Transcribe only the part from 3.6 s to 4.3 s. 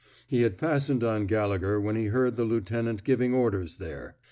there.